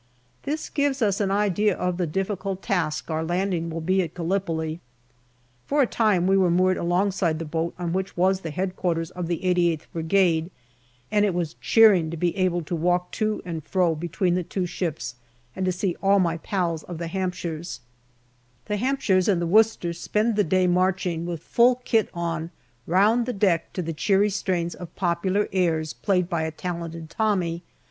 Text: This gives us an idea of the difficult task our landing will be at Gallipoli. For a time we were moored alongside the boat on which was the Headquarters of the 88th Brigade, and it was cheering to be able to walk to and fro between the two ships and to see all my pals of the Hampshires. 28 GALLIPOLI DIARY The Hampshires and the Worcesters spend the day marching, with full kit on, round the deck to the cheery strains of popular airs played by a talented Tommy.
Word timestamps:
This 0.49 0.67
gives 0.67 1.03
us 1.03 1.21
an 1.21 1.29
idea 1.29 1.75
of 1.77 1.97
the 1.97 2.07
difficult 2.07 2.63
task 2.63 3.11
our 3.11 3.23
landing 3.23 3.69
will 3.69 3.81
be 3.81 4.01
at 4.01 4.15
Gallipoli. 4.15 4.79
For 5.67 5.83
a 5.83 5.85
time 5.85 6.25
we 6.25 6.35
were 6.35 6.49
moored 6.49 6.77
alongside 6.77 7.37
the 7.37 7.45
boat 7.45 7.75
on 7.77 7.93
which 7.93 8.17
was 8.17 8.39
the 8.39 8.49
Headquarters 8.49 9.11
of 9.11 9.27
the 9.27 9.39
88th 9.43 9.81
Brigade, 9.93 10.49
and 11.11 11.23
it 11.23 11.35
was 11.35 11.53
cheering 11.61 12.09
to 12.09 12.17
be 12.17 12.35
able 12.35 12.63
to 12.63 12.75
walk 12.75 13.11
to 13.11 13.43
and 13.45 13.63
fro 13.63 13.93
between 13.93 14.33
the 14.33 14.41
two 14.41 14.65
ships 14.65 15.13
and 15.55 15.67
to 15.67 15.71
see 15.71 15.95
all 16.01 16.17
my 16.17 16.37
pals 16.37 16.81
of 16.81 16.97
the 16.97 17.05
Hampshires. 17.05 17.81
28 18.65 18.65
GALLIPOLI 18.65 18.65
DIARY 18.65 18.65
The 18.79 18.85
Hampshires 18.87 19.27
and 19.27 19.41
the 19.43 19.45
Worcesters 19.53 19.99
spend 19.99 20.35
the 20.35 20.43
day 20.43 20.65
marching, 20.65 21.27
with 21.27 21.43
full 21.43 21.75
kit 21.85 22.09
on, 22.15 22.49
round 22.87 23.27
the 23.27 23.33
deck 23.33 23.71
to 23.73 23.83
the 23.83 23.93
cheery 23.93 24.31
strains 24.31 24.73
of 24.73 24.95
popular 24.95 25.47
airs 25.53 25.93
played 25.93 26.27
by 26.27 26.41
a 26.41 26.49
talented 26.49 27.11
Tommy. 27.11 27.61